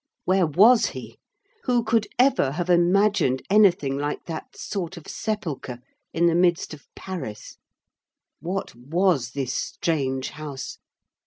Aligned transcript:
Where 0.25 0.47
was 0.47 0.87
he? 0.87 1.19
Who 1.65 1.83
could 1.83 2.07
ever 2.17 2.53
have 2.53 2.71
imagined 2.71 3.43
anything 3.51 3.99
like 3.99 4.25
that 4.25 4.57
sort 4.57 4.97
of 4.97 5.07
sepulchre 5.07 5.77
in 6.11 6.25
the 6.25 6.33
midst 6.33 6.73
of 6.73 6.87
Paris! 6.95 7.59
What 8.39 8.73
was 8.73 9.33
this 9.33 9.53
strange 9.53 10.31
house? 10.31 10.79